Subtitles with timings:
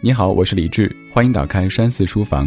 [0.00, 2.46] 你好，我是李志，欢迎打开山寺书房。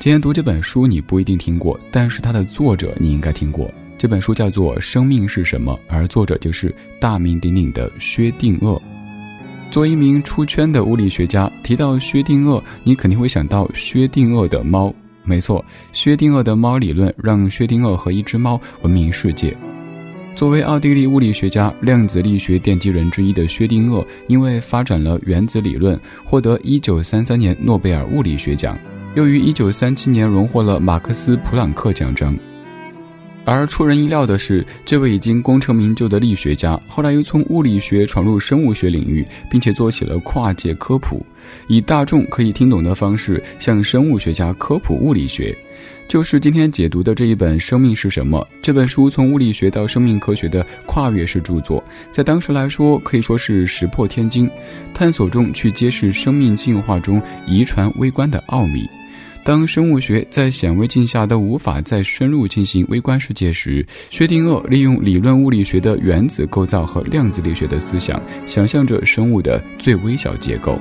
[0.00, 3.70] 今天读这本书，你不一定听过，但是它的作者你应该听过。
[3.98, 8.80] 这本书叫做《生命是什么》，而作者就是大名鼎鼎的薛定谔。
[9.70, 14.94] 作为一名出圈的物理学家，提到薛定谔，你肯定会想到薛定谔的猫。
[15.24, 19.54] 没错，薛定谔的猫理论让薛定谔和一只猫闻名世界。
[20.38, 28.78] 作为奥地利物理学家、量子力学奠基人之一的薛定谔，因为发展了原子理论，获得1933年诺贝尔物理学奖，
[29.16, 32.38] 又于1937年荣获了马克思·普朗克奖章。
[33.50, 41.24] 而出人意料的是，这位已经功成名就的力学家，后来又从物理学闯入生物学领域，并且做起了跨界科普，
[41.66, 45.56] 以大众可以听懂的方式向生物学家科普物理学。
[46.06, 54.50] 就是今天解读的这一本《生命是什么》这本书，从物理学到生命科学的跨越式著作，在当时来说可以说是石破天惊，
[54.92, 58.86] 探索中去揭示生命进化中遗传微观的奥秘。
[59.48, 70.78] 当生物学在显微镜下都无法再深入进行微观世界时，薛定谔利用理论物理学的原子构造和量子力学的思想，想象着生物的最微小结构。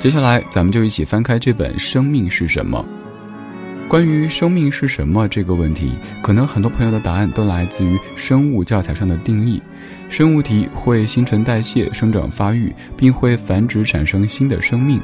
[0.00, 2.84] 接下来，咱们就一起翻开这本《生命是什么》。
[3.88, 9.62] 关于生命是什么这个问题，可能很多朋友的答案都来自于生物教材上的定义：
[10.10, 15.00] 生物体会新陈代谢、生长发育，并会繁殖产生新的生命。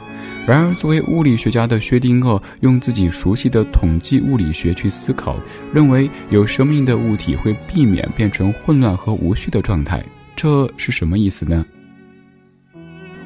[0.47, 5.41] 然而，作为物理学家的薛定谔，用自己熟悉的统计物理学去思考，
[5.73, 10.05] 认为有生命的物体会避免变成混乱和无序的状态。
[10.37, 11.65] 这是什么意思呢？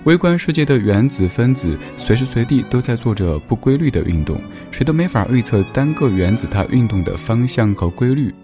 [0.09, 8.35] 微观世界的原子分子随时随地都在做着不规律的运动，谁都没法预测单个原子它运动的方向和规律。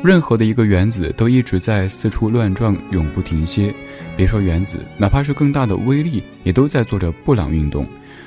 [0.00, 3.74] 任何的一个原子都一直在四处乱撞，永不停歇。
[4.16, 7.84] 别说原子，哪怕是更大的微粒，也都在做着布朗运动。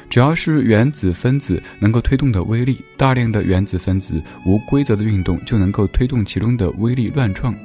[0.10, 7.56] 只要是原子分子能够推动的微粒，大量的原子分子无规则的运动就能够推动其中的微粒乱撞。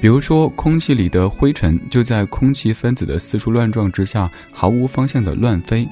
[0.00, 5.88] 比如说，空气里的灰尘就在空气分子的四处乱撞之下，毫无方向的乱飞。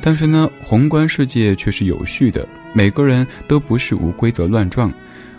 [0.00, 4.92] 但是呢，宏观世界却是有序的，每个人都不是无规则乱撞，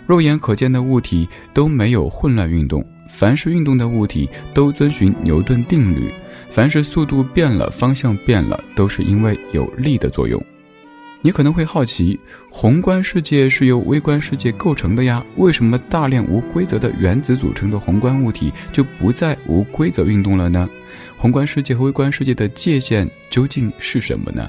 [0.06, 2.84] 肉眼可见的物体都没有混乱运动。
[3.08, 6.12] 凡是运动的物体都遵循牛顿定律，
[6.50, 10.42] 凡是速度变了、方向变了，都是因为有力的作用。
[11.20, 12.18] 你可能会好奇，
[12.50, 20.68] 宏观世界是由微观世界构成的呀，为什么大量无规则的原子组成的宏观物体就不再无规则运动了呢？
[21.16, 24.48] 宏观世界和微观世界的界限究竟是什么呢？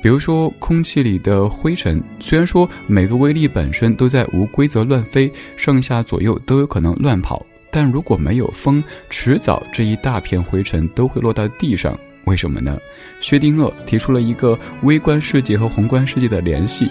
[0.00, 11.98] 比如说，空气里的灰尘，虽然说每个微粒本身都在无规则乱飞，上下左右都有可能乱跑，但如果没有风，迟早这一大片灰尘都会落到地上。
[12.26, 12.78] 为什么呢？
[13.20, 16.88] 薛定谔提出了一个微观世界和宏观世界的联系。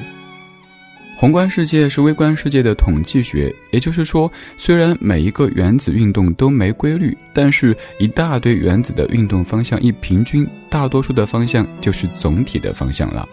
[1.16, 13.28] 宏观世界是微观世界的统计学，也就是说，虽然每一个原子运动都没规律，但是一大堆原子的运动方向一平均，大多数的方向就是总体的方向了。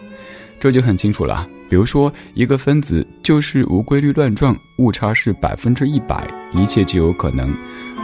[0.59, 1.49] 这就很清楚了。
[1.67, 7.53] 比如说，一个分子就是无规律乱撞，误差是百分之一百，一切就有可能。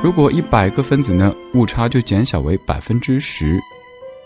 [0.04, 3.60] 如果一百个分子呢，误差就减小为百分之十。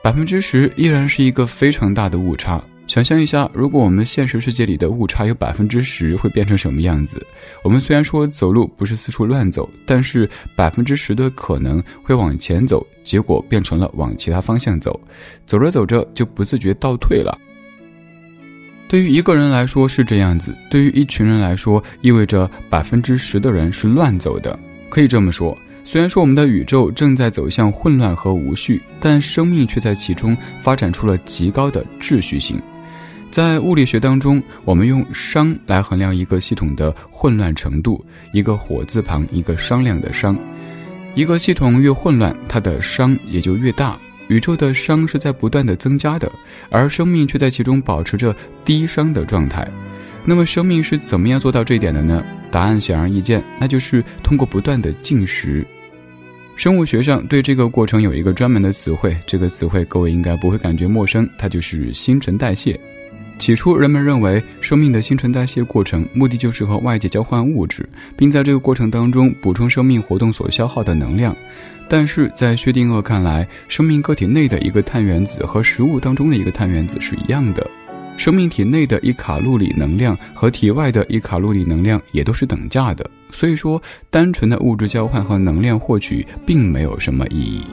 [0.03, 2.59] 百分之十依然是一个非常大的误差。
[2.87, 7.23] 想象一下，如果我们现实世界里的误差有百分之十，会变成什么样子？
[7.63, 14.99] 我们虽然说走路不是四处乱走，但是百分之十的可能会往前走，结果变成了往其他方向走，
[15.45, 17.37] 走着走着就不自觉倒退了。
[18.89, 24.57] 对于一个人来说是这样子，对于一群人来说，意味着百分之十的人是乱走的。
[24.89, 25.55] 可以这么说。
[25.83, 32.61] 虽然说我们的宇宙正在走向混乱和无序，但生命却在其中发展出了极高的秩序性。
[33.29, 38.03] 在物理学当中，我们用熵来衡量一个系统的混乱程度，
[38.33, 40.37] 一个火字旁一个商量的商。
[41.15, 43.97] 一个系统越混乱，它的熵也就越大。
[44.31, 46.31] 宇宙的熵是在不断的增加的，
[46.69, 48.33] 而生命却在其中保持着
[48.63, 49.67] 低熵的状态。
[50.23, 52.23] 那么，生命是怎么样做到这一点的呢？
[52.49, 55.67] 答案显而易见，那就是通过不断的进食。
[56.55, 62.79] 生物学上对这个过程有一个专门的词汇，这个词汇各位应该不会感觉陌生，它就是新陈代谢。
[63.41, 71.35] 起初，人们认为生命的新陈代谢过程目的就是和外界交换物质，并在这个过程当中补充生命活动所消耗的能量。
[71.89, 77.67] 但是在薛定谔看来，生命个体内的一个碳原子和食物当中的一个碳原子是一样的。
[78.15, 87.63] 生命体内的一卡路里能量和体外的一卡路里能量也都是等价的，所以说单纯的物质交换和能量获取并没有什么意义。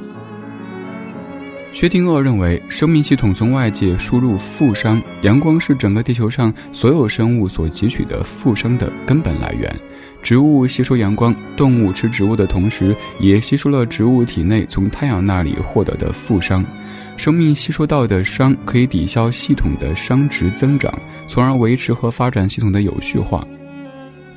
[1.70, 9.72] 薛定谔认为，生命系统从外界输入负伤，阳光是整个地球上所有生物所汲取的负伤的根本来源。
[10.20, 16.64] 植物吸收阳光，动物吃植物的同时，也吸收了植物体内从太阳那里获得的负伤。
[17.16, 20.92] 生命吸收到的伤可以抵消系统的熵值增长，
[21.28, 23.46] 从而维持和发展系统的有序化。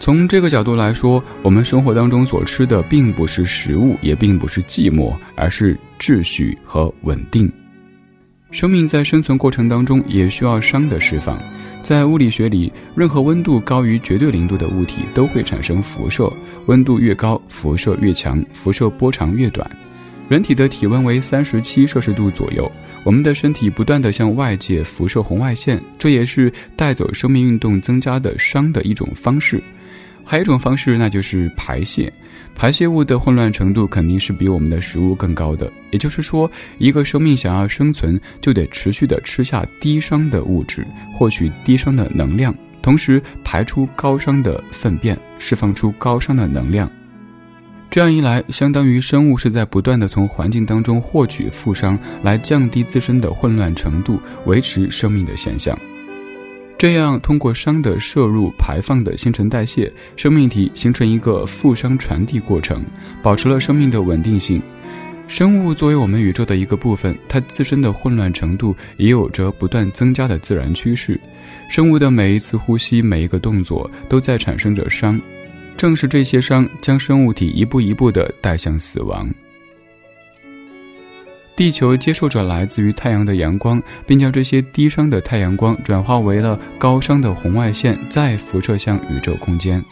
[0.01, 7.49] 从这个角度来说，我们生活当中所吃的并不是食物，也并不是寂寞，而是秩序和稳定。
[8.49, 11.39] 生命在生存过程当中也需要熵的释放。
[11.83, 16.33] 在物理学里，任何温度高于绝对零度的物体都会产生辐射，
[16.65, 19.69] 温度越高，辐射越强，辐射波长越短。
[20.31, 22.71] 人体的体温为三十七摄氏度左右，
[23.03, 29.61] 我们的身体不断的向外界辐射红外线，这也是带走生命运动增加的熵的一种方式。
[30.23, 32.09] 还有一种方式，那就是排泄。
[32.55, 35.69] 排泄物的混乱程度肯定是比我们的食物更高的。
[35.91, 46.89] 也就是说，一个生命想要生存，就得持续的吃下低熵的物质，获取低熵的能量，同时排出高熵的粪便，释放出高熵的能量。
[47.91, 55.77] 这样一来，相当于生物是在不断的从环境当中获取负熵，来降低自身的混乱程度，维持生命的现象。
[56.77, 62.81] 这样，通过熵的摄入、排放的新陈代谢，生命体形成一个负熵传递过程，
[63.21, 64.61] 保持了生命的稳定性。
[65.27, 71.19] 生物作为我们宇宙的一个部分，它自身的混乱程度也有着不断增加的自然趋势。
[71.69, 75.21] 生物的每一次呼吸、每一个动作，都在产生着熵，
[75.81, 79.27] 正是这些伤将生物体一步一步的带向死亡。
[81.55, 89.83] 地球接受着来自于太阳的阳光，并将这些低伤的太阳光转化为了高伤的红外线，再辐射向宇宙空间。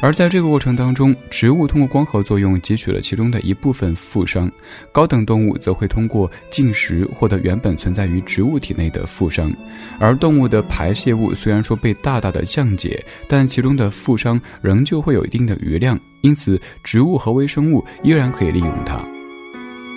[0.00, 4.50] 而在这个过程当中，植物通过光合作用汲取了其中的一部分富商，
[4.92, 9.52] 高等动物则会通过进食获得原本存在于植物体内的富商。
[9.98, 19.00] 而动物的排泄物虽然说被大大的降解，但其中的富商仍旧会有一定的余量，因此植物和微生物依然可以利用它。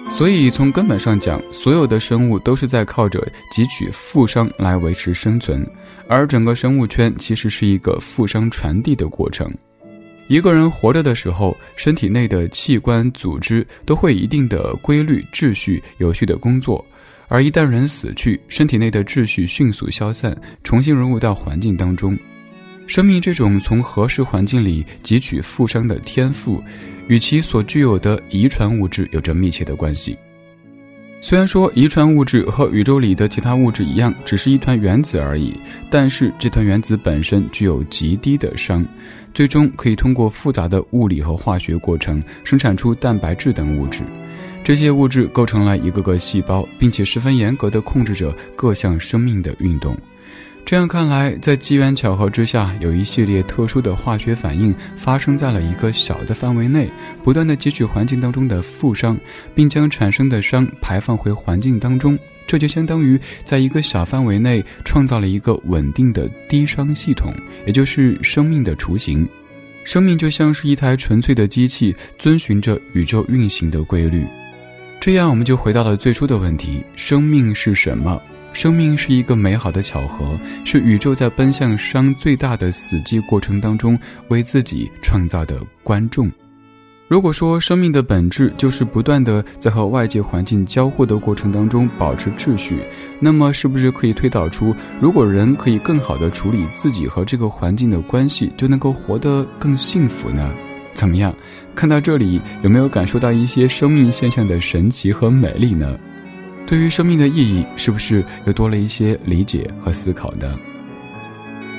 [0.10, 3.26] 所以，从根本上讲，所有的生物都是在靠着
[3.56, 5.66] 汲取富商来维持生存，
[6.08, 9.50] 而整个生物圈其实是一个富商传递的过程。
[10.32, 16.86] 一个人活着的时候，身体内的器官、组织都会一定的规律、秩序、有序的工作，
[17.28, 20.34] 而一旦人死去，身体内的秩序迅速消散，
[20.64, 22.18] 重新融入到环境当中。
[22.88, 26.64] 生命这种从合适环境里汲取富商的天赋。
[27.08, 30.18] 与其所具有的遗传物质有着密切的关系。
[31.24, 35.56] 虽然说遗传物质和宇宙里的其他物质一样，只是一团原子而已，
[35.88, 38.84] 但是这团原子本身具有极低的熵，
[39.32, 44.02] 最终可以通过复杂的物理和化学过程生产出蛋白质等物质。
[44.64, 49.96] 这些物质构成了一个个细胞，并且十分严格的控制着各项生命的运动。
[50.72, 56.90] 这样看来，在机缘巧合之下，有一系列特殊的化学反应发生在了一个小的范围内，
[57.22, 59.20] 不断的汲取环境当中的负熵，
[59.54, 62.18] 并将产生的熵排放回环境当中。
[62.48, 67.34] 这就相当于在一个小范围内创造了一个稳定的低熵系统，
[67.68, 69.28] 也就是生命的雏形。
[69.84, 74.26] 生命就像是一台纯粹的机器，遵循着宇宙运行的规律。
[75.02, 78.22] 这样，我们就回到了最初的问题：生命是什么？
[78.54, 83.98] 生命是一个美好的巧合，是宇宙在奔向熵最大的死寂过程当中
[84.28, 86.32] 为自己创造的观众。
[87.08, 92.80] 如果说生命的本质就是不断的在和外界环境交互的过程当中保持秩序，
[93.20, 100.54] 那么是不是可以推导出，如果人可以更好的处理自己和这个环境的关系，就能够活得更幸福呢？
[100.94, 101.36] 怎么样？
[101.76, 105.98] 看到这里，有没有感受到一些生命现象的神奇和美丽呢？
[106.72, 110.58] 对于生命的意义，是不是又多了一些理解和思考呢？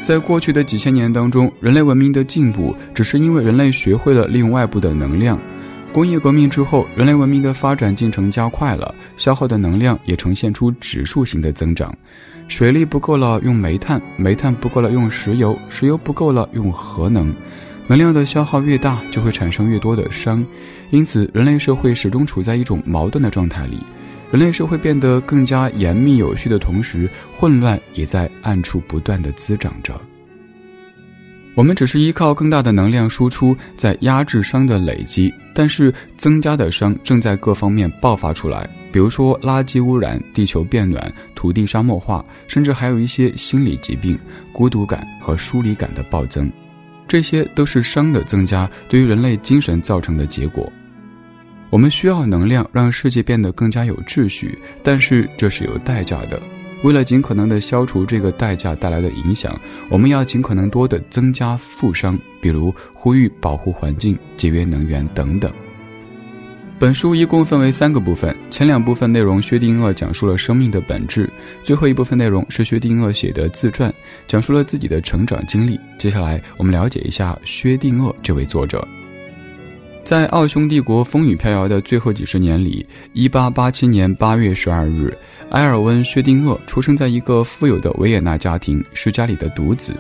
[0.02, 5.40] 在过去的几千年当中，人类文明的进步只是因为人类学会了利用外部的能量。
[5.94, 11.90] 工业革命之后，人类文明的发展进程加快了，消耗的能量也呈现出指数型的增长。
[12.46, 17.34] 水力不够了，用煤炭；煤炭不够了，用石油；石油不够了，用核能。
[17.87, 20.44] 能量的消耗越大，就会产生越多的熵，
[20.90, 23.78] 因此人类社会始终处在一种矛盾的状态里。
[24.32, 29.92] 人类社会变得更加严密有序的同时，混乱也在暗处不断的滋长着。
[31.54, 44.18] 我们只是依靠更大的能量输出在压制熵的累积，但是增加的熵正在各方面爆发出来，比如说垃圾污染、地球变暖、土地沙漠化，甚至还有一些心理疾病、
[44.50, 46.50] 孤独感和疏离感的暴增，
[47.06, 50.72] 这些都是熵的增加对于人类精神造成的结果。
[51.72, 56.38] 我们需要能量让世界变得更加有秩序，但是这是有代价的。
[56.82, 65.50] 为了尽可能的消除这个代价带来的影响，我们要尽可能多的增加负伤，比如呼吁保护环境、节约能源等等。
[66.78, 71.26] 本书一共分为三个部分，前两部分内容薛定谔讲述了生命的本质，
[71.64, 73.90] 最后一部分内容是薛定谔写的自传，
[74.28, 75.80] 讲述了自己的成长经历。
[75.96, 78.86] 接下来我们了解一下薛定谔这位作者。
[80.04, 85.18] 在奥匈帝国风雨飘摇的最后几十年里，1887年8月12日，
[85.50, 89.94] 埃尔温·薛定谔出生在一个富有的维也纳家庭，是家里的独子。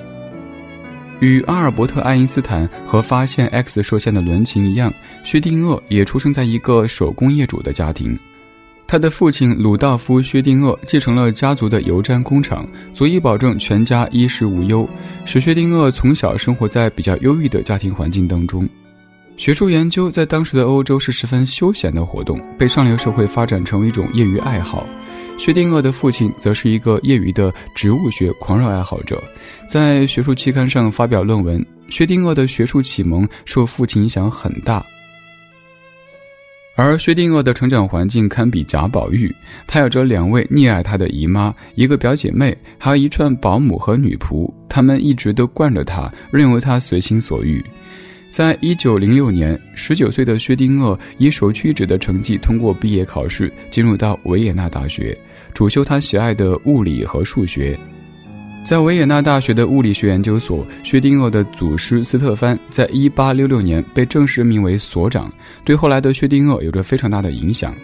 [1.20, 4.92] 与阿尔伯特·爱因斯坦和发现 X 射线的伦琴一样，
[5.22, 8.18] 薛定谔也出生在一个手工业主的家庭。
[8.88, 14.86] 他的父亲鲁道夫·薛定谔继承了家族的油毡工厂，足以保证全家衣食无忧，
[15.24, 18.68] 使薛定谔从小生活在比较优裕的家庭环境当中。
[19.36, 24.86] 学术研究在当时的欧洲是十分休闲的活动，被上流社会发展成为一种业余爱好。
[25.38, 29.20] 薛定谔的父亲则是一个业余的植物学狂热爱好者，
[29.66, 31.64] 在学术期刊上发表论文。
[31.88, 34.82] 薛定谔的学术启蒙受父亲影响很大，
[36.74, 39.34] 而薛定谔的成长环境堪比贾宝玉，
[39.66, 47.62] 他有着两位溺爱他的姨妈，一个表姐妹，还有一串保姆和女仆，他们一直都惯着他，任由他随心所欲。
[48.32, 55.14] 在一九零六年，十九岁的薛定谔以首屈一指的成绩通过毕业考试，进入到维也纳大学，
[55.52, 57.78] 主修他喜爱的物理和数学。
[58.64, 65.30] 在维也纳大学的物理学研究所，薛定谔的祖师斯特凡在一八六六年被正式命为所长，
[65.62, 67.76] 对后来的薛定谔有着非常大的影响。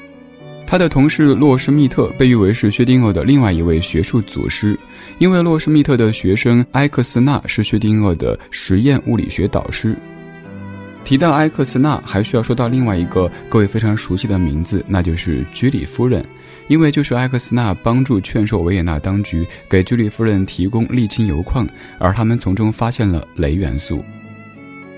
[0.66, 4.78] 他的同事洛施密特被誉为是薛定谔的另外一位学术祖师，
[5.18, 9.94] 因为洛施密特的学生埃克斯纳是薛定谔的实验物理学导师。
[11.08, 16.22] 提到埃克斯纳，还需要说到另外一个各位非常熟悉的名字，那就是居里夫人，
[16.68, 21.66] 因为就是埃克斯纳帮助劝说维也纳当局给居里夫人提供沥青油矿，
[21.98, 24.04] 而他们从中发现了镭元素。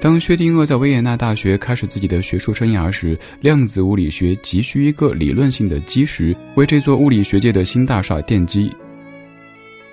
[0.01, 8.69] 当薛定谔在维也纳大学开始自己的学术生涯时，量子物理学急需一个理论性的基石，为这座物理学界的新大厦奠基。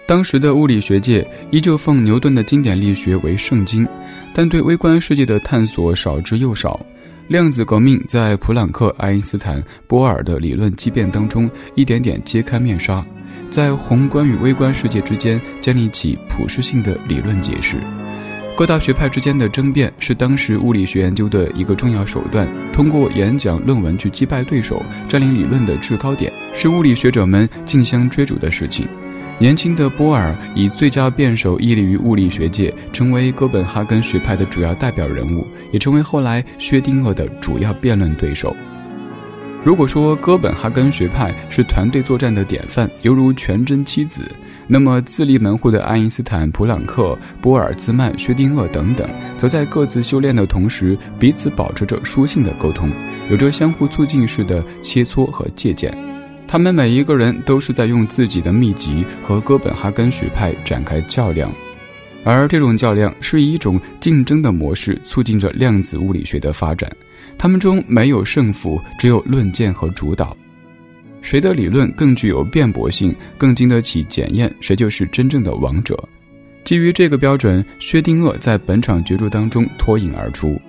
[0.08, 3.86] 当时的物理学界依旧奉牛顿的经典力学为圣经，
[4.34, 6.80] 但对微观世界的探索少之又少。
[7.28, 13.06] 量子革命在普朗克、爱因斯坦、波尔的理论激变当中一点点揭开面纱，
[13.50, 17.76] 在宏观与微观世界之间建立起普适性的理论解释。
[18.56, 28.88] 各大学派之间的争辩是当时物理学研究的一个重要手段，通过演讲、论文去击败对手，占领理论的制高点，是物理学者们竞相追逐的事情。
[29.40, 38.56] 年轻的波尔以最佳辩手屹立于物理学界，成为哥本哈根学派的主要代表人物，也成为后来薛定谔的主要辩论对手。
[39.64, 44.28] 如果说哥本哈根学派是团队作战的典范，犹如全真七子，
[44.66, 52.90] 那么自立门户的爱因斯坦、普朗克、波尔兹曼、薛定谔等等，则在各自修炼的同时，彼此保持着书信的沟通，
[53.30, 55.96] 有着相互促进式的切磋和借鉴。
[56.48, 61.52] 他们每一个人都是在用自己的秘籍和哥本哈根学派展开较量，
[62.24, 66.90] 而这种较量是以一种竞争的模式促进着量子物理学的发展。
[67.38, 70.36] 他们中没有胜负，只有论剑和主导。
[71.22, 76.02] 谁的理论更具有辩驳性，更经得起检验，谁就是真正的王者。
[76.64, 80.60] 基于这个标准，薛定谔在本场角逐当中脱颖而出。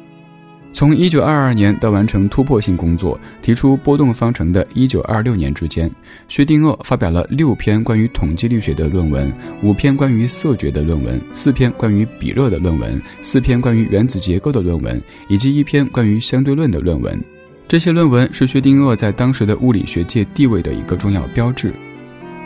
[0.73, 5.91] 从一九二二年到完成突破性工作，提出波动方程的一九二六年之间，
[6.29, 9.33] 薛定谔发表了六篇关于统计力学的论文，
[9.63, 17.19] 五篇关于色觉的论文，四篇关于比热的论文，四篇关于原子结构的论文，以及一篇关于相对论的论文。
[17.67, 21.73] 这些论文是薛定谔在当时的物理学界地位的一个重要标志，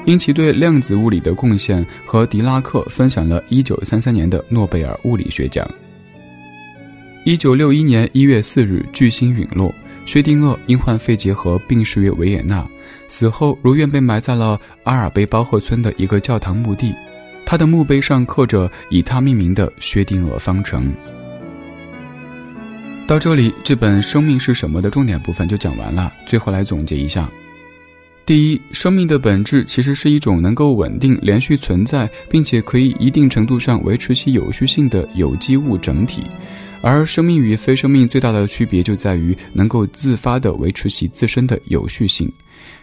[0.07, 5.69] 因其对量子物理的贡献，和狄拉克分享了一九三三年的诺贝尔物理学奖。
[7.25, 9.73] 一九六一年一月四日，巨星陨落，
[10.05, 12.67] 薛定谔因患肺结核病逝于维也纳，
[13.07, 16.93] 死后如愿被埋在了阿尔卑包赫村的一个教堂墓地，
[17.47, 20.93] 他的墓碑上刻着以他命名的薛定谔方程。
[23.07, 26.13] 到这里，这本《生命是什么》的重点部分就讲完了。
[26.27, 27.31] 最后来总结一下：
[28.27, 36.25] 第一，生命的本质其实是一种能够稳定、连续存在，并且可以一定程度上维持其有序性的有机物整体。
[36.83, 42.31] 而生命与非生命最大的区别就在于能够自发地维持其自身的有序性。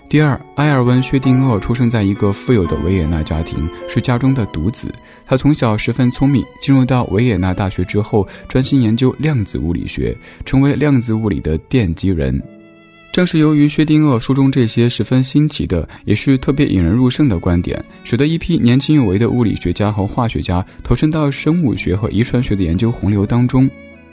[0.10, 4.92] 第二，埃尔温·薛定谔出生在一个富有的维也纳家庭，是家中的独子。
[5.28, 12.42] 他从小十分聪明，进入到维也纳大学之后，专心研究量子物理学，成为量子物理的奠基人。
[13.12, 23.70] 正是由于薛定谔书中这些十分新奇的，也是特别引人入胜的观点，使得一批年轻有为的物理学家和化学家投身到生物学和遗传学的研究洪流当中。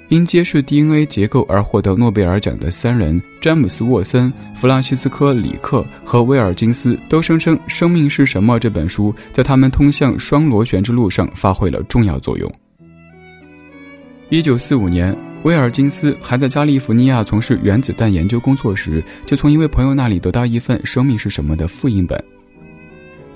[0.09, 12.53] 因揭示 DNA 结构而获得诺贝尔奖的三人詹姆斯·沃森、弗朗西斯科·里克和威尔金斯，都声称《生命是什么》这本书在他们通向双螺旋之路上发挥了重要作用。
[14.29, 15.17] 一九四五年。
[15.43, 22.21] 威尔金斯还在加利福尼亚从事原子弹研究工作时，就从一位朋友那里得到一份《生命是什么》的复印本。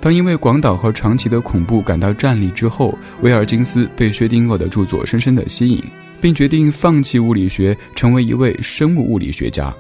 [0.01, 5.81] 当因为广岛和长崎的恐怖感到战栗之后，威尔金斯被薛定谔的著作深深的吸引，
[6.21, 9.75] 并决定放弃物理学，成为一位生物物理学家。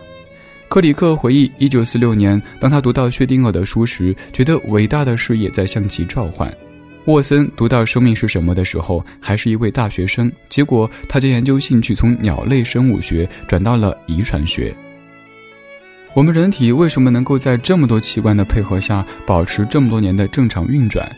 [0.69, 6.53] 克里克回忆，一九四六年，当他读到薛定谔的书时，觉得伟大的事业在向其召唤。
[7.07, 10.31] 沃森读到《生命是什么》的时候，还是一位大学生。
[10.49, 14.73] 结果，他将研究兴趣从鸟类生物学转到了遗传学。
[16.15, 21.11] 我们人体为什么能够在这么多器官的配合下保持这么多年的正常运转？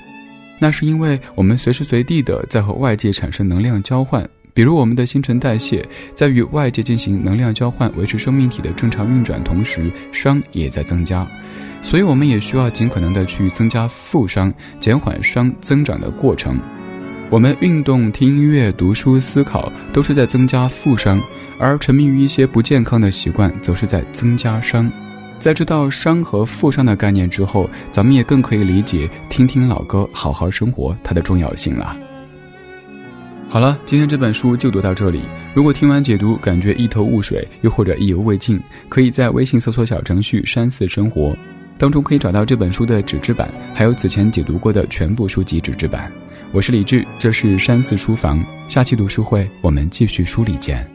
[0.58, 4.26] 那是因为我们随时随地的在和外界产生能量交换。
[4.54, 11.26] 比如，我们的新陈代谢在与外界进行能量交换，维持生命体的正常运转，同时熵也在增加。
[11.80, 16.60] 所以，我们也需要尽可能的去增加负熵，减缓熵增长的过程。
[17.30, 21.18] 我们运动、听音乐、读书、思考，都是在增加负熵；
[21.58, 24.90] 而沉迷于一些不健康的习惯，则是在增加熵。
[25.38, 31.96] 在知道熵和负熵的概念之后，咱们也更可以理解听听老歌、好好生活它的重要性了。
[33.48, 35.20] 好了，今天这本书就读到这里。
[35.54, 38.58] 如果听完解读感觉一头雾水，又或者意犹未尽，
[38.88, 41.36] 可以在微信搜索小程序“山寺生活”。
[41.76, 46.10] 当中可以找到这本书的纸质版，还有此前解读过的全部书籍纸质版。
[46.52, 50.91] 我是李志，这是山寺书房，下期读书会我们继续梳理见。